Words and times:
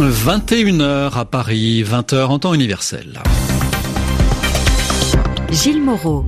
21h 0.00 1.16
à 1.16 1.24
Paris, 1.24 1.84
20h 1.84 2.24
en 2.24 2.38
temps 2.40 2.52
universel. 2.52 3.22
Gilles 5.50 5.82
Moreau. 5.82 6.24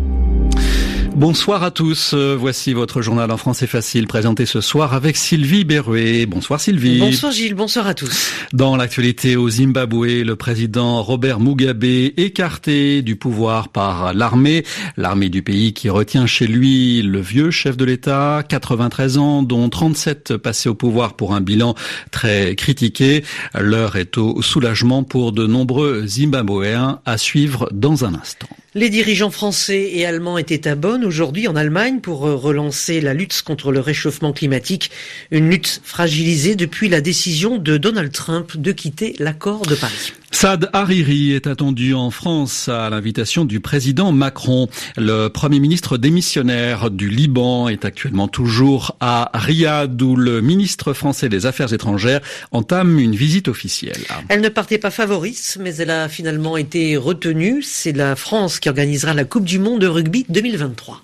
Bonsoir 1.17 1.63
à 1.63 1.71
tous. 1.71 2.13
Euh, 2.13 2.37
voici 2.39 2.75
votre 2.75 3.01
journal 3.01 3.31
en 3.31 3.39
français 3.39 3.67
facile 3.67 4.07
présenté 4.07 4.45
ce 4.45 4.61
soir 4.61 4.93
avec 4.93 5.17
Sylvie 5.17 5.65
Berruet. 5.65 6.27
Bonsoir 6.27 6.61
Sylvie. 6.61 6.99
Bonsoir 6.99 7.33
Gilles, 7.33 7.55
bonsoir 7.55 7.87
à 7.87 7.95
tous. 7.95 8.35
Dans 8.53 8.77
l'actualité 8.77 9.35
au 9.35 9.49
Zimbabwe, 9.49 10.23
le 10.23 10.37
président 10.37 11.03
Robert 11.03 11.41
Mugabe 11.41 11.85
écarté 11.85 13.01
du 13.01 13.17
pouvoir 13.17 13.71
par 13.71 14.13
l'armée, 14.13 14.63
l'armée 14.99 15.31
du 15.31 15.43
pays 15.43 15.73
qui 15.73 15.89
retient 15.89 16.27
chez 16.27 16.47
lui 16.47 17.01
le 17.01 17.23
vieux 17.23 17.51
chef 17.51 17.79
de 17.79 17.87
l'État, 17.87 18.43
93 18.47 19.17
ans 19.17 19.43
dont 19.43 19.71
37 19.71 20.37
passés 20.37 20.69
au 20.69 20.75
pouvoir 20.75 21.15
pour 21.15 21.35
un 21.35 21.41
bilan 21.41 21.75
très 22.11 22.55
critiqué. 22.57 23.25
L'heure 23.59 23.97
est 23.97 24.19
au 24.19 24.43
soulagement 24.43 25.03
pour 25.03 25.33
de 25.33 25.47
nombreux 25.47 26.07
Zimbabwéens 26.07 27.01
à 27.07 27.17
suivre 27.17 27.71
dans 27.73 28.05
un 28.05 28.13
instant. 28.13 28.49
Les 28.77 28.91
dirigeants 28.91 29.31
français 29.31 29.89
et 29.95 30.05
allemands 30.05 30.37
étaient 30.37 30.69
à 30.69 30.75
Bonn 30.75 31.03
aujourd'hui 31.03 31.49
en 31.49 31.57
Allemagne 31.57 32.01
pour 32.01 32.27
euh, 32.27 32.37
relancer 32.37 33.01
la 33.01 33.15
lutte 33.15 33.41
contre 33.41 33.73
le 33.73 33.81
réchauffement 33.81 34.35
climatique, 34.35 34.91
une 35.31 35.49
lutte 35.49 35.81
fragilisée 35.83 36.57
depuis 36.57 36.91
la 36.91 37.01
décision 37.01 37.57
de 37.57 37.79
Donald 37.79 38.13
Trump 38.13 38.55
de 38.59 38.73
quitter 38.73 39.17
l'accord 39.19 39.63
de 39.63 39.77
Paris. 39.77 40.13
Saad 40.39 40.69
Hariri 40.75 41.33
est 41.33 41.47
attendu 41.47 41.95
en 41.95 42.11
France 42.11 42.69
à 42.69 42.91
l'invitation 42.91 43.47
du 43.47 43.61
président 43.61 44.13
Macron. 44.13 44.69
Le 44.99 45.29
premier 45.29 45.61
ministre 45.61 45.97
démissionnaire 45.97 46.91
du 46.91 47.09
Liban 47.09 47.71
est 47.71 47.87
actuellement 47.87 48.29
toujours 48.29 48.99
à 49.01 49.31
Riyad 49.33 50.03
où 50.03 50.15
le 50.15 50.43
ministre 50.43 50.93
français 50.93 51.31
des 51.31 51.47
Affaires 51.47 51.73
étrangères 51.73 52.21
entame 52.53 52.99
une 52.99 53.17
visite 53.17 53.49
officielle. 53.49 54.03
Elle 54.29 54.43
ne 54.43 54.51
partait 54.51 54.77
pas 54.77 54.91
favorite, 54.91 55.57
mais 55.59 55.75
elle 55.77 55.89
a 55.89 56.07
finalement 56.11 56.59
été 56.59 56.99
retenue. 56.99 57.63
C'est 57.63 57.93
la 57.93 58.15
France 58.15 58.61
qui 58.61 58.69
organisera 58.69 59.15
la 59.15 59.25
Coupe 59.25 59.47
du 59.47 59.59
Monde 59.59 59.81
de 59.81 59.87
rugby 59.87 60.27
2023. 60.29 61.03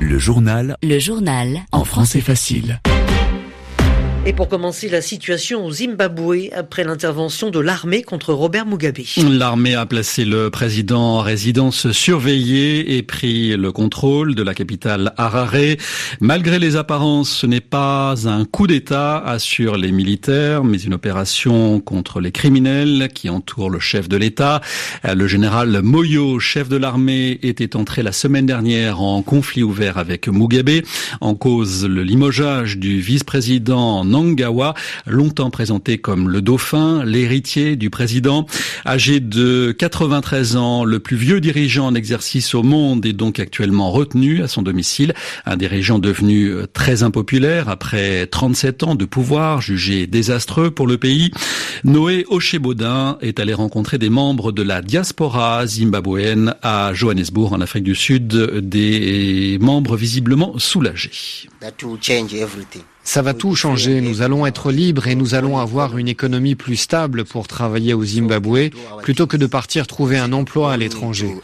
Le 0.00 0.18
journal. 0.18 0.76
Le 0.82 0.98
journal. 0.98 1.62
En 1.72 1.86
français 1.86 2.20
facile. 2.20 2.78
Et 4.26 4.32
pour 4.32 4.48
commencer, 4.48 4.88
la 4.88 5.02
situation 5.02 5.66
au 5.66 5.70
Zimbabwe 5.70 6.48
après 6.56 6.82
l'intervention 6.82 7.50
de 7.50 7.58
l'armée 7.58 8.02
contre 8.02 8.32
Robert 8.32 8.64
Mugabe. 8.64 9.00
L'armée 9.18 9.74
a 9.74 9.84
placé 9.84 10.24
le 10.24 10.48
président 10.48 11.18
en 11.18 11.20
résidence 11.20 11.92
surveillée 11.92 12.96
et 12.96 13.02
pris 13.02 13.54
le 13.54 13.70
contrôle 13.70 14.34
de 14.34 14.42
la 14.42 14.54
capitale 14.54 15.12
Harare. 15.18 15.76
Malgré 16.20 16.58
les 16.58 16.76
apparences, 16.76 17.28
ce 17.28 17.46
n'est 17.46 17.60
pas 17.60 18.14
un 18.26 18.46
coup 18.46 18.66
d'État, 18.66 19.18
assurent 19.18 19.76
les 19.76 19.92
militaires, 19.92 20.64
mais 20.64 20.78
une 20.78 20.94
opération 20.94 21.80
contre 21.80 22.20
les 22.20 22.32
criminels 22.32 23.10
qui 23.14 23.28
entourent 23.28 23.68
le 23.68 23.80
chef 23.80 24.08
de 24.08 24.16
l'État. 24.16 24.62
Le 25.04 25.26
général 25.26 25.82
Moyo, 25.82 26.38
chef 26.38 26.70
de 26.70 26.76
l'armée, 26.76 27.40
était 27.42 27.76
entré 27.76 28.02
la 28.02 28.12
semaine 28.12 28.46
dernière 28.46 29.02
en 29.02 29.20
conflit 29.20 29.62
ouvert 29.62 29.98
avec 29.98 30.28
Mugabe. 30.28 30.82
En 31.20 31.34
cause, 31.34 31.84
le 31.84 32.02
limogeage 32.02 32.78
du 32.78 33.02
vice-président 33.02 34.13
Nangawa, 34.14 34.74
longtemps 35.06 35.50
présenté 35.50 35.98
comme 35.98 36.28
le 36.28 36.40
dauphin, 36.40 37.04
l'héritier 37.04 37.74
du 37.74 37.90
président. 37.90 38.46
Âgé 38.86 39.18
de 39.18 39.74
93 39.76 40.56
ans, 40.56 40.84
le 40.84 41.00
plus 41.00 41.16
vieux 41.16 41.40
dirigeant 41.40 41.86
en 41.86 41.96
exercice 41.96 42.54
au 42.54 42.62
monde 42.62 43.04
est 43.06 43.12
donc 43.12 43.40
actuellement 43.40 43.90
retenu 43.90 44.40
à 44.42 44.46
son 44.46 44.62
domicile. 44.62 45.14
Un 45.46 45.56
dirigeant 45.56 45.98
devenu 45.98 46.52
très 46.72 47.02
impopulaire 47.02 47.68
après 47.68 48.28
37 48.28 48.82
ans 48.84 48.94
de 48.94 49.04
pouvoir, 49.04 49.60
jugé 49.60 50.06
désastreux 50.06 50.70
pour 50.70 50.86
le 50.86 50.96
pays. 50.96 51.32
Noé 51.82 52.24
Ochebodin 52.28 53.18
est 53.20 53.40
allé 53.40 53.52
rencontrer 53.52 53.98
des 53.98 54.10
membres 54.10 54.52
de 54.52 54.62
la 54.62 54.80
diaspora 54.80 55.66
zimbabwéenne 55.66 56.54
à 56.62 56.94
Johannesburg 56.94 57.52
en 57.52 57.60
Afrique 57.60 57.84
du 57.84 57.96
Sud, 57.96 58.28
des 58.28 59.58
membres 59.60 59.96
visiblement 59.96 60.56
soulagés. 60.58 61.48
Ça 63.04 63.20
va 63.22 63.34
tout 63.34 63.54
changer. 63.54 64.00
Nous 64.00 64.22
allons 64.22 64.46
être 64.46 64.72
libres 64.72 65.06
et 65.06 65.14
nous 65.14 65.34
allons 65.34 65.58
avoir 65.58 65.98
une 65.98 66.08
économie 66.08 66.54
plus 66.54 66.76
stable 66.76 67.24
pour 67.24 67.46
travailler 67.46 67.92
au 67.94 68.04
Zimbabwe 68.04 68.70
plutôt 69.02 69.26
que 69.26 69.36
de 69.36 69.46
partir 69.46 69.86
trouver 69.86 70.18
un 70.18 70.32
emploi 70.32 70.72
à 70.72 70.76
l'étranger. 70.76 71.34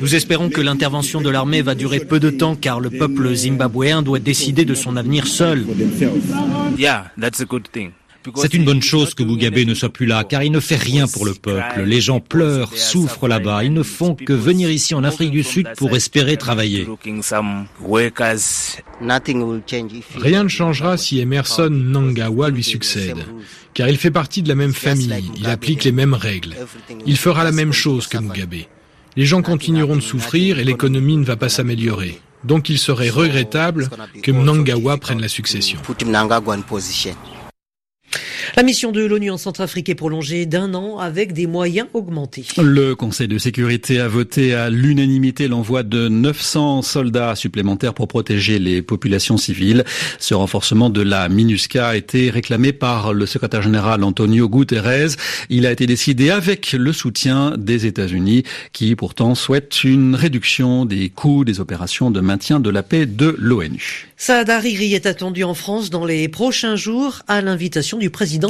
Nous 0.00 0.14
espérons 0.14 0.48
que 0.48 0.60
l'intervention 0.60 1.20
de 1.20 1.28
l'armée 1.28 1.62
va 1.62 1.74
durer 1.74 2.00
peu 2.00 2.20
de 2.20 2.30
temps 2.30 2.54
car 2.54 2.80
le 2.80 2.90
peuple 2.90 3.34
zimbabwéen 3.34 4.02
doit 4.02 4.20
décider 4.20 4.64
de 4.64 4.74
son 4.74 4.96
avenir 4.96 5.26
seul. 5.26 5.66
C'est 8.36 8.54
une 8.54 8.64
bonne 8.64 8.82
chose 8.82 9.14
que 9.14 9.22
Mugabe 9.22 9.58
ne 9.58 9.74
soit 9.74 9.88
plus 9.88 10.06
là, 10.06 10.24
car 10.24 10.42
il 10.42 10.52
ne 10.52 10.60
fait 10.60 10.76
rien 10.76 11.06
pour 11.06 11.26
le 11.26 11.34
peuple. 11.34 11.82
Les 11.82 12.00
gens 12.00 12.20
pleurent, 12.20 12.76
souffrent 12.76 13.28
là-bas. 13.28 13.64
Ils 13.64 13.72
ne 13.72 13.82
font 13.82 14.14
que 14.14 14.32
venir 14.32 14.70
ici 14.70 14.94
en 14.94 15.04
Afrique 15.04 15.30
du 15.30 15.42
Sud 15.42 15.68
pour 15.76 15.94
espérer 15.96 16.36
travailler. 16.36 16.86
Rien 20.16 20.44
ne 20.44 20.48
changera 20.48 20.96
si 20.96 21.20
Emerson 21.20 21.70
Nangawa 21.70 22.50
lui 22.50 22.64
succède, 22.64 23.18
car 23.74 23.88
il 23.88 23.96
fait 23.96 24.10
partie 24.10 24.42
de 24.42 24.48
la 24.48 24.54
même 24.54 24.74
famille, 24.74 25.30
il 25.36 25.46
applique 25.46 25.84
les 25.84 25.92
mêmes 25.92 26.14
règles. 26.14 26.54
Il 27.06 27.16
fera 27.16 27.44
la 27.44 27.52
même 27.52 27.72
chose 27.72 28.06
que 28.06 28.18
Mugabe. 28.18 28.66
Les 29.16 29.26
gens 29.26 29.42
continueront 29.42 29.96
de 29.96 30.00
souffrir 30.00 30.58
et 30.58 30.64
l'économie 30.64 31.16
ne 31.16 31.24
va 31.24 31.36
pas 31.36 31.48
s'améliorer. 31.48 32.20
Donc 32.44 32.68
il 32.68 32.78
serait 32.78 33.10
regrettable 33.10 33.88
que 34.22 34.30
Mnangagwa 34.30 34.96
prenne 34.96 35.20
la 35.20 35.28
succession. 35.28 35.80
La 38.58 38.64
mission 38.64 38.90
de 38.90 39.04
l'ONU 39.04 39.30
en 39.30 39.36
Centrafrique 39.36 39.88
est 39.88 39.94
prolongée 39.94 40.44
d'un 40.44 40.74
an 40.74 40.98
avec 40.98 41.32
des 41.32 41.46
moyens 41.46 41.86
augmentés. 41.94 42.44
Le 42.60 42.96
Conseil 42.96 43.28
de 43.28 43.38
sécurité 43.38 44.00
a 44.00 44.08
voté 44.08 44.52
à 44.52 44.68
l'unanimité 44.68 45.46
l'envoi 45.46 45.84
de 45.84 46.08
900 46.08 46.82
soldats 46.82 47.36
supplémentaires 47.36 47.94
pour 47.94 48.08
protéger 48.08 48.58
les 48.58 48.82
populations 48.82 49.36
civiles. 49.36 49.84
Ce 50.18 50.34
renforcement 50.34 50.90
de 50.90 51.02
la 51.02 51.28
MINUSCA 51.28 51.90
a 51.90 51.94
été 51.94 52.30
réclamé 52.30 52.72
par 52.72 53.12
le 53.12 53.26
secrétaire 53.26 53.62
général 53.62 54.02
Antonio 54.02 54.48
Guterres. 54.48 55.10
Il 55.50 55.64
a 55.64 55.70
été 55.70 55.86
décidé 55.86 56.30
avec 56.30 56.72
le 56.72 56.92
soutien 56.92 57.54
des 57.56 57.86
États-Unis 57.86 58.42
qui 58.72 58.96
pourtant 58.96 59.36
souhaitent 59.36 59.84
une 59.84 60.16
réduction 60.16 60.84
des 60.84 61.10
coûts 61.10 61.44
des 61.44 61.60
opérations 61.60 62.10
de 62.10 62.20
maintien 62.20 62.58
de 62.58 62.70
la 62.70 62.82
paix 62.82 63.06
de 63.06 63.36
l'ONU. 63.38 64.08
Saad 64.16 64.50
Hariri 64.50 64.94
est 64.94 65.06
attendu 65.06 65.44
en 65.44 65.54
France 65.54 65.90
dans 65.90 66.04
les 66.04 66.26
prochains 66.26 66.74
jours 66.74 67.22
à 67.28 67.40
l'invitation 67.40 67.98
du 67.98 68.10
président 68.10 68.47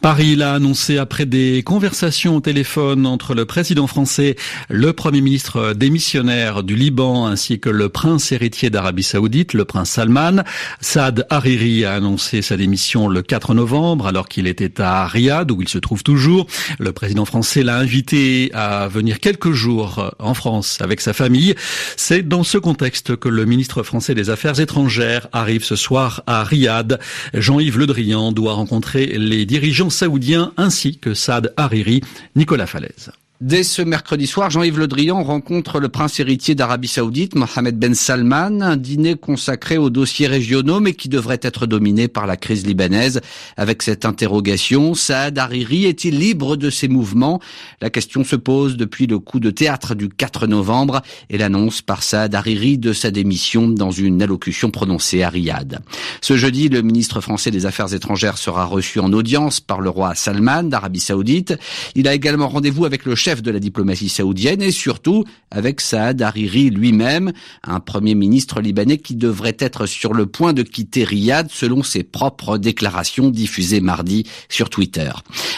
Paris 0.00 0.36
l'a 0.36 0.54
annoncé 0.54 0.98
après 0.98 1.26
des 1.26 1.62
conversations 1.62 2.36
au 2.36 2.40
téléphone 2.40 3.06
entre 3.06 3.34
le 3.34 3.44
président 3.44 3.86
français, 3.86 4.36
le 4.68 4.92
premier 4.92 5.20
ministre 5.20 5.72
démissionnaire 5.72 6.62
du 6.62 6.76
Liban 6.76 7.26
ainsi 7.26 7.60
que 7.60 7.70
le 7.70 7.88
prince 7.88 8.32
héritier 8.32 8.70
d'Arabie 8.70 9.02
Saoudite, 9.02 9.54
le 9.54 9.64
prince 9.64 9.90
Salman. 9.90 10.42
Saad 10.80 11.26
Hariri 11.30 11.84
a 11.84 11.94
annoncé 11.94 12.42
sa 12.42 12.56
démission 12.56 13.08
le 13.08 13.22
4 13.22 13.54
novembre 13.54 14.06
alors 14.06 14.28
qu'il 14.28 14.46
était 14.46 14.80
à 14.80 15.06
Riyad 15.06 15.50
où 15.50 15.62
il 15.62 15.68
se 15.68 15.78
trouve 15.78 16.02
toujours. 16.02 16.46
Le 16.78 16.92
président 16.92 17.24
français 17.24 17.62
l'a 17.62 17.76
invité 17.76 18.50
à 18.54 18.88
venir 18.88 19.20
quelques 19.20 19.52
jours 19.52 20.12
en 20.18 20.34
France 20.34 20.78
avec 20.80 21.00
sa 21.00 21.12
famille. 21.12 21.54
C'est 21.96 22.26
dans 22.26 22.42
ce 22.42 22.58
contexte 22.58 23.16
que 23.16 23.28
le 23.28 23.44
ministre 23.44 23.82
français 23.82 24.14
des 24.14 24.30
Affaires 24.30 24.60
étrangères 24.60 25.28
arrive 25.32 25.64
ce 25.64 25.76
soir 25.76 26.22
à 26.26 26.44
Riyad. 26.44 26.98
Jean-Yves 27.34 27.78
Le 27.78 27.86
Drian 27.86 28.32
doit 28.32 28.54
rencontrer 28.54 29.16
les 29.26 29.44
dirigeants 29.44 29.90
saoudiens 29.90 30.52
ainsi 30.56 30.96
que 30.96 31.12
Saad 31.12 31.52
Hariri, 31.56 32.00
Nicolas 32.34 32.66
Falaise. 32.66 33.10
Dès 33.42 33.64
ce 33.64 33.82
mercredi 33.82 34.26
soir, 34.26 34.48
Jean-Yves 34.48 34.78
Le 34.78 34.86
Drian 34.86 35.22
rencontre 35.22 35.78
le 35.78 35.90
prince 35.90 36.18
héritier 36.20 36.54
d'Arabie 36.54 36.88
Saoudite, 36.88 37.34
Mohamed 37.34 37.78
Ben 37.78 37.94
Salman, 37.94 38.62
un 38.62 38.78
dîner 38.78 39.14
consacré 39.14 39.76
aux 39.76 39.90
dossiers 39.90 40.26
régionaux 40.26 40.80
mais 40.80 40.94
qui 40.94 41.10
devrait 41.10 41.40
être 41.42 41.66
dominé 41.66 42.08
par 42.08 42.26
la 42.26 42.38
crise 42.38 42.64
libanaise. 42.64 43.20
Avec 43.58 43.82
cette 43.82 44.06
interrogation, 44.06 44.94
Saad 44.94 45.36
Hariri 45.36 45.84
est-il 45.84 46.18
libre 46.18 46.56
de 46.56 46.70
ses 46.70 46.88
mouvements? 46.88 47.38
La 47.82 47.90
question 47.90 48.24
se 48.24 48.36
pose 48.36 48.78
depuis 48.78 49.06
le 49.06 49.18
coup 49.18 49.38
de 49.38 49.50
théâtre 49.50 49.94
du 49.94 50.08
4 50.08 50.46
novembre 50.46 51.02
et 51.28 51.36
l'annonce 51.36 51.82
par 51.82 52.02
Saad 52.02 52.34
Hariri 52.34 52.78
de 52.78 52.94
sa 52.94 53.10
démission 53.10 53.68
dans 53.68 53.90
une 53.90 54.22
allocution 54.22 54.70
prononcée 54.70 55.22
à 55.22 55.28
Riyad. 55.28 55.80
Ce 56.22 56.38
jeudi, 56.38 56.70
le 56.70 56.80
ministre 56.80 57.20
français 57.20 57.50
des 57.50 57.66
Affaires 57.66 57.92
étrangères 57.92 58.38
sera 58.38 58.64
reçu 58.64 58.98
en 58.98 59.12
audience 59.12 59.60
par 59.60 59.82
le 59.82 59.90
roi 59.90 60.14
Salman 60.14 60.62
d'Arabie 60.62 61.00
Saoudite. 61.00 61.58
Il 61.94 62.08
a 62.08 62.14
également 62.14 62.48
rendez-vous 62.48 62.86
avec 62.86 63.04
le 63.04 63.14
chef 63.26 63.42
de 63.42 63.50
la 63.50 63.58
diplomatie 63.58 64.08
saoudienne 64.08 64.62
et 64.62 64.70
surtout 64.70 65.24
avec 65.50 65.80
Saad 65.80 66.22
Hariri 66.22 66.70
lui-même, 66.70 67.32
un 67.64 67.80
premier 67.80 68.14
ministre 68.14 68.60
libanais 68.60 68.98
qui 68.98 69.16
devrait 69.16 69.56
être 69.58 69.86
sur 69.86 70.14
le 70.14 70.26
point 70.26 70.52
de 70.52 70.62
quitter 70.62 71.02
Riyad 71.02 71.48
selon 71.50 71.82
ses 71.82 72.04
propres 72.04 72.56
déclarations 72.56 73.30
diffusées 73.30 73.80
mardi 73.80 74.28
sur 74.48 74.70
Twitter. 74.70 75.10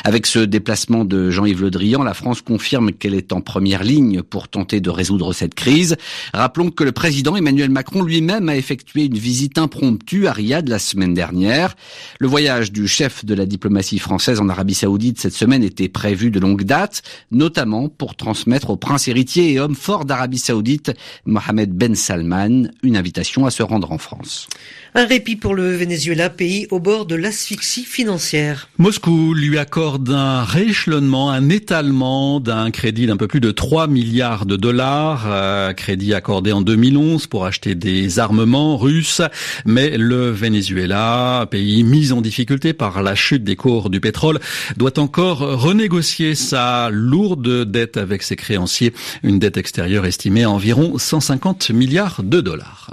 Avec 0.02 0.24
ce 0.24 0.38
déplacement 0.38 1.04
de 1.04 1.30
Jean-Yves 1.30 1.60
Le 1.60 1.70
Drian, 1.70 2.02
la 2.02 2.14
France 2.14 2.40
confirme 2.40 2.90
qu'elle 2.92 3.12
est 3.12 3.34
en 3.34 3.42
première 3.42 3.84
ligne 3.84 4.22
pour 4.22 4.48
tenter 4.48 4.80
de 4.80 4.88
résoudre 4.88 5.34
cette 5.34 5.54
crise. 5.54 5.96
Rappelons 6.32 6.70
que 6.70 6.84
le 6.84 6.92
président 6.92 7.36
Emmanuel 7.36 7.68
Macron 7.68 8.02
lui-même 8.02 8.48
a 8.48 8.56
effectué 8.56 9.04
une 9.04 9.18
visite 9.18 9.58
impromptue 9.58 10.26
à 10.26 10.32
Riyad 10.32 10.66
la 10.70 10.78
semaine 10.78 11.12
dernière. 11.12 11.76
Le 12.18 12.28
voyage 12.28 12.72
du 12.72 12.88
chef 12.88 13.26
de 13.26 13.34
la 13.34 13.44
diplomatie 13.44 13.98
française 13.98 14.40
en 14.40 14.48
Arabie 14.48 14.72
Saoudite 14.72 15.20
cette 15.20 15.34
semaine 15.34 15.62
était 15.62 15.90
prévu 15.90 16.30
de 16.30 16.40
longue 16.40 16.64
date, 16.64 17.02
notamment 17.30 17.57
pour 17.96 18.14
transmettre 18.14 18.70
au 18.70 18.76
prince 18.76 19.08
héritier 19.08 19.52
et 19.52 19.58
homme 19.58 19.74
fort 19.74 20.04
d'Arabie 20.04 20.38
Saoudite, 20.38 20.92
Mohamed 21.24 21.72
Ben 21.72 21.96
Salman, 21.96 22.68
une 22.84 22.96
invitation 22.96 23.46
à 23.46 23.50
se 23.50 23.64
rendre 23.64 23.90
en 23.90 23.98
France. 23.98 24.46
Un 24.94 25.06
répit 25.06 25.34
pour 25.34 25.54
le 25.54 25.74
Venezuela, 25.74 26.30
pays 26.30 26.68
au 26.70 26.78
bord 26.78 27.04
de 27.04 27.16
l'asphyxie 27.16 27.84
financière. 27.84 28.68
Moscou 28.78 29.34
lui 29.34 29.58
accorde 29.58 30.08
un 30.10 30.44
rééchelonnement, 30.44 31.30
un 31.30 31.48
étalement 31.48 32.38
d'un 32.38 32.70
crédit 32.70 33.06
d'un 33.06 33.16
peu 33.16 33.26
plus 33.26 33.40
de 33.40 33.50
3 33.50 33.88
milliards 33.88 34.46
de 34.46 34.54
dollars, 34.54 35.24
euh, 35.26 35.72
crédit 35.72 36.14
accordé 36.14 36.52
en 36.52 36.62
2011 36.62 37.26
pour 37.26 37.44
acheter 37.44 37.74
des 37.74 38.20
armements 38.20 38.76
russes. 38.76 39.20
Mais 39.66 39.98
le 39.98 40.30
Venezuela, 40.30 41.46
pays 41.50 41.82
mis 41.82 42.12
en 42.12 42.20
difficulté 42.20 42.72
par 42.72 43.02
la 43.02 43.16
chute 43.16 43.42
des 43.42 43.56
cours 43.56 43.90
du 43.90 44.00
pétrole, 44.00 44.38
doit 44.76 44.98
encore 45.00 45.38
renégocier 45.60 46.36
sa 46.36 46.88
lourde 46.90 47.47
dette 47.64 47.96
avec 47.96 48.22
ses 48.22 48.36
créanciers, 48.36 48.92
une 49.22 49.38
dette 49.38 49.56
extérieure 49.56 50.06
estimée 50.06 50.44
à 50.44 50.50
environ 50.50 50.98
150 50.98 51.70
milliards 51.70 52.22
de 52.22 52.40
dollars. 52.40 52.90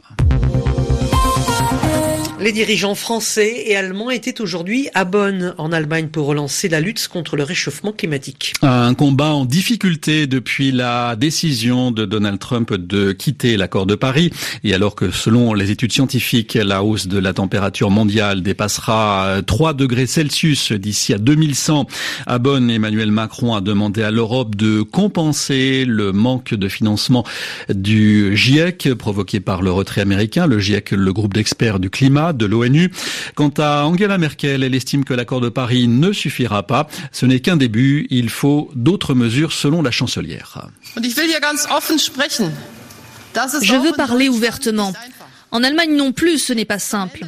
Les 2.46 2.52
dirigeants 2.52 2.94
français 2.94 3.64
et 3.66 3.76
allemands 3.76 4.12
étaient 4.12 4.40
aujourd'hui 4.40 4.88
à 4.94 5.04
Bonn, 5.04 5.56
en 5.58 5.72
Allemagne, 5.72 6.10
pour 6.10 6.28
relancer 6.28 6.70
la 6.70 6.80
lutte 6.80 7.08
contre 7.08 7.38
le 7.38 7.42
réchauffement 7.42 7.92
climatique. 7.92 8.54
Un 8.62 8.94
combat 8.94 9.34
en 9.34 9.46
difficulté 9.46 10.28
depuis 10.28 10.72
la 10.72 11.16
décision 11.16 11.90
de 11.90 12.06
Donald 12.06 12.38
Trump 12.38 12.72
de 12.72 13.14
quitter 13.14 13.58
l'accord 13.58 13.88
de 13.88 13.96
Paris. 13.96 14.30
Et 14.64 14.76
alors 14.76 14.94
que 14.94 15.10
selon 15.10 15.56
les 15.56 15.72
études 15.72 15.92
scientifiques, 15.92 16.54
la 16.54 16.84
hausse 16.84 17.08
de 17.08 17.18
la 17.18 17.34
température 17.34 17.90
mondiale 17.90 18.44
dépassera 18.44 19.42
3 19.44 19.74
degrés 19.74 20.06
Celsius 20.06 20.72
d'ici 20.72 21.16
à 21.16 21.18
2100, 21.18 21.88
à 22.28 22.38
Bonn, 22.38 22.70
Emmanuel 22.70 23.10
Macron 23.10 23.56
a 23.56 23.62
demandé 23.62 24.04
à 24.04 24.12
l'Europe 24.12 24.56
de 24.56 24.84
compenser 24.84 25.84
le 25.84 26.12
manque 26.12 26.54
de 26.54 26.68
financement 26.68 27.26
du 27.74 28.38
GIEC 28.38 28.94
provoqué 28.94 29.40
par 29.40 29.64
le 29.64 29.72
retrait 29.72 30.02
américain. 30.02 30.46
Le 30.46 30.60
GIEC, 30.60 30.92
le 30.92 31.12
groupe 31.12 31.34
d'experts 31.34 31.80
du 31.80 31.90
climat, 31.90 32.34
de 32.38 32.46
l'ONU. 32.46 32.92
Quant 33.36 33.54
à 33.58 33.84
Angela 33.86 34.18
Merkel, 34.18 34.64
elle 34.64 34.76
estime 34.76 35.04
que 35.04 35.14
l'accord 35.14 35.42
de 35.42 35.50
Paris 35.50 35.88
ne 35.88 36.12
suffira 36.12 36.64
pas. 36.64 36.88
Ce 37.12 37.26
n'est 37.26 37.40
qu'un 37.40 37.58
début. 37.58 38.08
Il 38.10 38.30
faut 38.30 38.72
d'autres 38.76 39.14
mesures 39.14 39.54
selon 39.54 39.82
la 39.82 39.92
chancelière. 39.92 40.70
Je 43.62 43.76
veux 43.76 43.94
parler 43.94 44.30
ouvertement. 44.30 44.94
En 45.52 45.64
Allemagne 45.64 45.96
non 45.96 46.12
plus, 46.12 46.40
ce 46.40 46.54
n'est 46.54 46.66
pas 46.66 46.80
simple. 46.80 47.22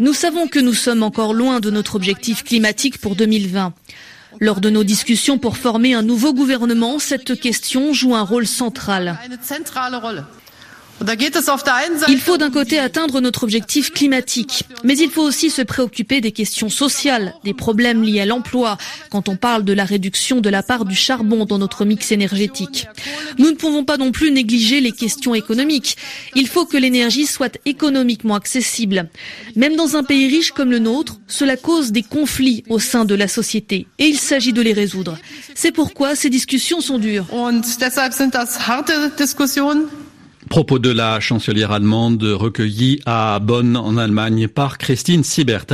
Nous 0.00 0.12
savons 0.12 0.46
que 0.46 0.58
nous 0.58 0.74
sommes 0.74 1.02
encore 1.02 1.34
loin 1.34 1.60
de 1.60 1.70
notre 1.70 1.96
objectif 1.96 2.44
climatique 2.44 2.98
pour 2.98 3.16
2020. 3.16 3.72
Lors 4.40 4.60
de 4.60 4.70
nos 4.70 4.84
discussions 4.84 5.38
pour 5.38 5.56
former 5.56 5.94
un 5.94 6.02
nouveau 6.02 6.32
gouvernement, 6.32 6.98
cette 6.98 7.40
question 7.40 7.92
joue 7.92 8.14
un 8.14 8.22
rôle 8.22 8.46
central. 8.46 9.18
Il 12.08 12.20
faut 12.20 12.36
d'un 12.38 12.50
côté 12.50 12.78
atteindre 12.78 13.20
notre 13.20 13.44
objectif 13.44 13.92
climatique, 13.92 14.64
mais 14.84 14.96
il 14.96 15.10
faut 15.10 15.22
aussi 15.22 15.50
se 15.50 15.62
préoccuper 15.62 16.20
des 16.20 16.32
questions 16.32 16.68
sociales, 16.68 17.34
des 17.44 17.54
problèmes 17.54 18.02
liés 18.02 18.20
à 18.20 18.26
l'emploi, 18.26 18.78
quand 19.10 19.28
on 19.28 19.36
parle 19.36 19.64
de 19.64 19.72
la 19.72 19.84
réduction 19.84 20.40
de 20.40 20.48
la 20.50 20.62
part 20.62 20.84
du 20.84 20.94
charbon 20.94 21.44
dans 21.44 21.58
notre 21.58 21.84
mix 21.84 22.10
énergétique. 22.12 22.86
Nous 23.38 23.50
ne 23.50 23.56
pouvons 23.56 23.84
pas 23.84 23.96
non 23.96 24.10
plus 24.10 24.32
négliger 24.32 24.80
les 24.80 24.92
questions 24.92 25.34
économiques. 25.34 25.96
Il 26.34 26.48
faut 26.48 26.66
que 26.66 26.76
l'énergie 26.76 27.26
soit 27.26 27.58
économiquement 27.64 28.34
accessible. 28.34 29.08
Même 29.56 29.76
dans 29.76 29.96
un 29.96 30.02
pays 30.02 30.28
riche 30.28 30.52
comme 30.52 30.70
le 30.70 30.78
nôtre, 30.78 31.20
cela 31.28 31.56
cause 31.56 31.92
des 31.92 32.02
conflits 32.02 32.64
au 32.68 32.78
sein 32.78 33.04
de 33.04 33.14
la 33.14 33.28
société 33.28 33.86
et 33.98 34.06
il 34.06 34.18
s'agit 34.18 34.52
de 34.52 34.62
les 34.62 34.72
résoudre. 34.72 35.16
C'est 35.54 35.72
pourquoi 35.72 36.14
ces 36.14 36.30
discussions 36.30 36.80
sont 36.80 36.98
dures. 36.98 37.26
Propos 40.48 40.78
de 40.78 40.90
la 40.90 41.20
chancelière 41.20 41.72
allemande 41.72 42.22
recueillis 42.22 43.00
à 43.04 43.38
Bonn 43.38 43.76
en 43.76 43.96
Allemagne 43.98 44.48
par 44.48 44.78
Christine 44.78 45.22
Siebert. 45.22 45.66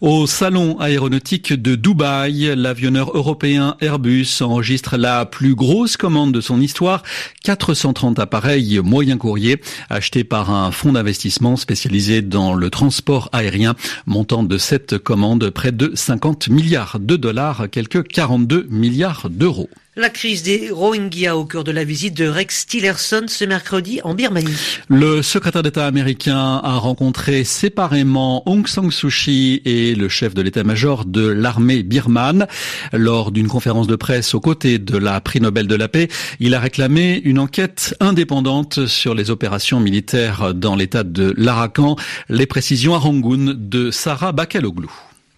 Au 0.00 0.26
salon 0.26 0.78
aéronautique 0.80 1.52
de 1.52 1.74
Dubaï, 1.74 2.54
l'avionneur 2.56 3.16
européen 3.16 3.76
Airbus 3.80 4.40
enregistre 4.40 4.96
la 4.96 5.26
plus 5.26 5.54
grosse 5.54 5.96
commande 5.96 6.32
de 6.32 6.40
son 6.40 6.60
histoire, 6.60 7.02
430 7.44 8.18
appareils 8.18 8.80
moyen 8.82 9.18
courrier 9.18 9.60
achetés 9.90 10.24
par 10.24 10.50
un 10.50 10.70
fonds 10.70 10.92
d'investissement 10.92 11.56
spécialisé 11.56 12.22
dans 12.22 12.54
le 12.54 12.70
transport 12.70 13.28
aérien, 13.32 13.74
montant 14.06 14.42
de 14.42 14.56
cette 14.56 14.98
commande 14.98 15.50
près 15.50 15.72
de 15.72 15.92
50 15.94 16.48
milliards 16.48 16.98
de 17.00 17.16
dollars, 17.16 17.66
quelques 17.70 18.06
42 18.08 18.66
milliards 18.70 19.28
d'euros. 19.30 19.68
La 19.98 20.10
crise 20.10 20.42
des 20.42 20.68
Rohingyas 20.70 21.36
au 21.36 21.46
cœur 21.46 21.64
de 21.64 21.72
la 21.72 21.82
visite 21.82 22.14
de 22.14 22.28
Rex 22.28 22.66
Tillerson 22.66 23.24
ce 23.28 23.46
mercredi 23.46 24.02
en 24.04 24.12
Birmanie. 24.12 24.78
Le 24.90 25.22
secrétaire 25.22 25.62
d'État 25.62 25.86
américain 25.86 26.60
a 26.62 26.76
rencontré 26.76 27.44
séparément 27.44 28.46
Aung 28.46 28.66
San 28.66 28.90
Suu 28.90 29.08
Kyi 29.08 29.62
et 29.64 29.94
le 29.94 30.10
chef 30.10 30.34
de 30.34 30.42
l'état-major 30.42 31.06
de 31.06 31.26
l'armée 31.26 31.82
birmane. 31.82 32.46
Lors 32.92 33.32
d'une 33.32 33.48
conférence 33.48 33.86
de 33.86 33.96
presse 33.96 34.34
aux 34.34 34.40
côtés 34.40 34.78
de 34.78 34.98
la 34.98 35.18
prix 35.22 35.40
Nobel 35.40 35.66
de 35.66 35.76
la 35.76 35.88
paix, 35.88 36.08
il 36.40 36.54
a 36.54 36.60
réclamé 36.60 37.22
une 37.24 37.38
enquête 37.38 37.96
indépendante 37.98 38.84
sur 38.84 39.14
les 39.14 39.30
opérations 39.30 39.80
militaires 39.80 40.52
dans 40.52 40.76
l'état 40.76 41.04
de 41.04 41.32
l'Arakan. 41.38 41.96
Les 42.28 42.44
précisions 42.44 42.94
à 42.94 42.98
Rangoon 42.98 43.54
de 43.56 43.90
Sarah 43.90 44.32
Bakaloglou. 44.32 44.92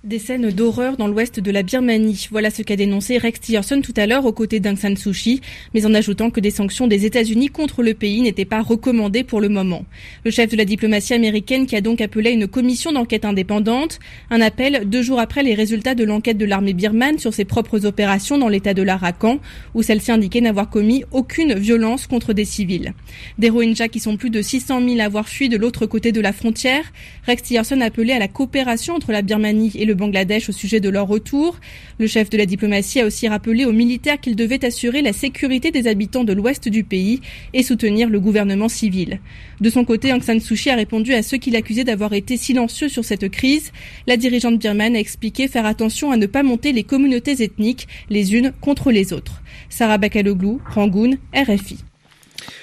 Des 0.05 0.21
scènes 0.21 0.53
d'horreur 0.53 0.97
dans 0.97 1.09
l'ouest 1.09 1.41
de 1.41 1.51
la 1.51 1.65
Birmanie. 1.65 2.29
Voilà 2.31 2.51
ce 2.51 2.63
qu'a 2.63 2.77
dénoncé 2.77 3.19
Rex 3.19 3.41
Tillerson 3.41 3.81
tout 3.81 3.95
à 3.97 4.07
l'heure 4.07 4.27
aux 4.27 4.33
côtés 4.33 4.61
d'Aung 4.61 4.77
San 4.77 4.97
Suu 4.97 5.11
Kyi, 5.11 5.41
mais 5.75 5.87
en 5.87 5.93
ajoutant 5.93 6.31
que 6.31 6.39
des 6.39 6.53
sanctions 6.53 6.87
des 6.87 7.05
États-Unis 7.05 7.49
contre 7.49 7.83
le 7.83 7.95
pays 7.95 8.21
n'étaient 8.21 8.45
pas 8.45 8.63
recommandées 8.63 9.25
pour 9.25 9.41
le 9.41 9.49
moment. 9.49 9.85
Le 10.25 10.31
chef 10.31 10.51
de 10.51 10.57
la 10.57 10.65
diplomatie 10.65 11.15
américaine 11.15 11.67
qui 11.67 11.75
a 11.75 11.81
donc 11.81 12.01
appelé 12.01 12.31
une 12.31 12.47
commission 12.47 12.93
d'enquête 12.93 13.25
indépendante, 13.25 13.99
un 14.31 14.41
appel 14.41 14.89
deux 14.89 15.03
jours 15.03 15.19
après 15.19 15.43
les 15.43 15.55
résultats 15.55 15.97
de 15.97 16.05
l'enquête 16.05 16.39
de 16.39 16.45
l'armée 16.45 16.75
birmane 16.75 17.19
sur 17.19 17.35
ses 17.35 17.45
propres 17.45 17.85
opérations 17.85 18.39
dans 18.39 18.49
l'état 18.49 18.75
de 18.75 18.83
l'Arakan, 18.83 19.41
où 19.75 19.83
celle-ci 19.83 20.13
indiquait 20.13 20.41
n'avoir 20.41 20.71
commis 20.71 21.03
aucune 21.11 21.55
violence 21.55 22.07
contre 22.07 22.35
des 22.35 22.45
civils. 22.45 22.95
Des 23.39 23.51
Rohingyas 23.51 23.89
qui 23.89 23.99
sont 23.99 24.17
plus 24.17 24.31
de 24.31 24.43
600 24.43 24.81
000 24.81 25.01
à 25.01 25.07
avoir 25.07 25.29
fui 25.29 25.49
de 25.49 25.57
l'autre 25.57 25.87
côté 25.87 26.13
de 26.13 26.21
la 26.21 26.33
frontière, 26.33 26.85
Rex 27.27 27.43
Tillerson 27.43 27.81
a 27.81 27.87
appelé 27.87 28.13
à 28.13 28.21
la 28.21 28.29
coopération 28.29 28.95
entre 28.95 29.11
la 29.11 29.23
Birmanie 29.23 29.73
et 29.75 29.88
le 29.89 29.95
Bangladesh 29.95 30.49
au 30.49 30.53
sujet 30.53 30.79
de 30.79 30.89
leur 30.89 31.09
retour. 31.09 31.59
Le 31.99 32.07
chef 32.07 32.31
de 32.31 32.39
la 32.39 32.47
diplomatie 32.47 33.01
a 33.01 33.07
aussi 33.07 33.27
rappelé 33.27 33.65
aux 33.65 33.73
militaires 33.73 34.21
qu'ils 34.21 34.37
devaient 34.37 34.65
assurer 34.65 35.03
la 35.03 35.13
sécurité 35.13 35.73
des 35.73 35.89
habitants 35.89 36.23
de 36.23 36.33
l'ouest 36.33 36.69
du 36.69 36.85
pays 36.85 37.21
et 37.55 37.65
soutenir 37.65 38.09
le 38.09 38.21
gouvernement 38.21 38.69
civil. 38.69 39.19
De 39.61 39.71
son 39.71 39.85
côté, 39.85 40.13
Aung 40.13 40.23
San 40.23 40.39
Suu 40.39 40.55
Kyi 40.55 40.71
a 40.71 40.77
répondu 40.77 41.15
à 41.15 41.23
ceux 41.23 41.39
qui 41.39 41.51
l'accusaient 41.51 41.85
d'avoir 41.85 42.13
été 42.13 42.37
silencieux 42.37 42.89
sur 42.89 43.05
cette 43.05 43.29
crise. 43.29 43.73
La 44.07 44.17
dirigeante 44.17 44.59
birmane 44.59 44.95
a 44.95 45.01
expliqué 45.01 45.49
faire 45.49 45.67
attention 45.67 46.13
à 46.13 46.17
ne 46.17 46.27
pas 46.27 46.45
monter 46.45 46.73
les 46.73 46.85
communautés 46.85 47.43
ethniques 47.43 47.89
les 48.11 48.37
unes 48.37 48.53
contre 48.61 48.93
les 48.93 49.13
autres. 49.13 49.43
Sarah 49.69 49.99
Bakaloglou, 49.99 50.61
Rangoon, 50.71 51.17
RFI. 51.35 51.88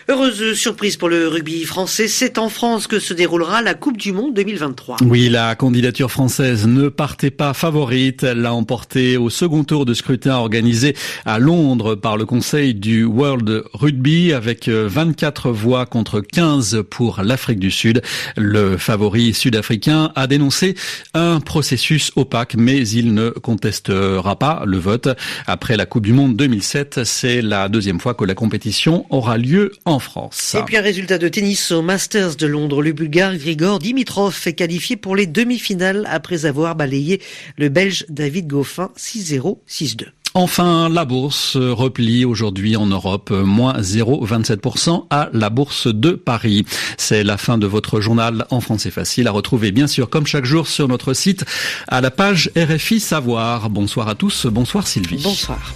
Heureuse 0.08 0.54
surprise 0.54 0.98
pour 0.98 1.10
le 1.10 1.28
rugby 1.28 1.64
français, 1.64 2.08
c'est 2.08 2.38
en 2.38 2.50
France 2.50 2.86
que 2.86 3.00
se 3.00 3.16
déroulera 3.16 3.64
la 3.64 3.74
Coupe 3.74 3.98
du 3.98 4.12
Monde 4.12 4.36
2023. 4.36 4.98
Oui, 5.04 5.30
la 5.30 5.56
candidature 5.56 6.12
française 6.12 6.68
ne 6.68 6.90
partait 6.90 7.32
pas 7.32 7.56
favorite. 7.56 8.22
Elle 8.22 8.42
l'a 8.42 8.54
emporté 8.54 9.18
au 9.18 9.32
second 9.32 9.64
tour 9.64 9.84
de 9.84 9.96
scrutin 9.96 10.36
organisé 10.36 10.96
à 11.26 11.40
Londres 11.40 11.96
par 11.96 12.18
le 12.18 12.26
Conseil 12.28 12.76
du 12.76 13.04
World 13.04 13.64
Rugby 13.74 14.32
avec 14.32 14.70
24 14.70 15.50
voix 15.50 15.88
contre 15.88 16.20
15 16.20 16.84
pour 16.88 17.22
l'Afrique 17.24 17.60
du 17.60 17.72
Sud. 17.72 18.04
Le 18.38 18.78
favori 18.78 19.34
sud-africain 19.34 20.12
a 20.16 20.28
dénoncé 20.28 20.76
un 21.16 21.40
processus 21.40 22.12
opaque, 22.16 22.56
mais 22.56 22.88
il 22.88 23.16
ne 23.16 23.30
contestera 23.30 24.38
pas 24.38 24.64
le 24.68 24.78
vote. 24.78 25.10
Après 25.48 25.78
la 25.78 25.88
Coupe 25.88 26.06
du 26.06 26.14
Monde 26.14 26.36
2007, 26.36 27.04
c'est 27.06 27.42
la 27.42 27.70
deuxième 27.70 28.00
fois 28.00 28.14
que 28.14 28.24
la 28.24 28.36
compétition 28.36 29.08
aura 29.10 29.40
lieu 29.40 29.65
en 29.86 30.00
France. 30.00 30.56
Et 30.58 30.64
puis 30.64 30.78
un 30.78 30.82
résultat 30.82 31.18
de 31.18 31.28
tennis 31.28 31.72
au 31.72 31.82
Masters 31.82 32.36
de 32.36 32.48
Londres. 32.48 32.82
Le 32.82 32.94
Bulgare 32.94 33.36
Grigor 33.36 33.80
Dimitrov 33.80 34.40
est 34.46 34.54
qualifié 34.54 34.96
pour 34.96 35.16
les 35.16 35.28
demi-finales 35.28 36.08
après 36.10 36.46
avoir 36.46 36.76
balayé 36.76 37.22
le 37.58 37.70
Belge 37.70 38.06
David 38.10 38.48
Goffin 38.48 38.92
6-0, 38.98 39.60
6-2. 39.68 40.06
Enfin, 40.38 40.90
la 40.90 41.06
bourse 41.06 41.56
replie 41.56 42.26
aujourd'hui 42.26 42.76
en 42.76 42.88
Europe, 42.88 43.32
moins 43.32 43.80
0,27% 43.80 45.06
à 45.10 45.30
la 45.32 45.50
bourse 45.50 45.88
de 45.88 46.12
Paris. 46.12 46.66
C'est 46.98 47.24
la 47.24 47.38
fin 47.38 47.58
de 47.58 47.66
votre 47.66 48.02
journal 48.02 48.46
en 48.50 48.60
français 48.60 48.92
facile 48.92 49.30
à 49.30 49.32
retrouver 49.32 49.72
bien 49.72 49.88
sûr 49.88 50.10
comme 50.10 50.28
chaque 50.28 50.44
jour 50.44 50.68
sur 50.68 50.90
notre 50.90 51.14
site 51.14 51.46
à 51.88 52.02
la 52.02 52.12
page 52.12 52.52
RFI 52.58 53.00
Savoir. 53.00 53.70
Bonsoir 53.70 54.10
à 54.10 54.16
tous, 54.16 54.46
bonsoir 54.48 54.88
Sylvie. 54.88 55.22
Bonsoir. 55.24 55.74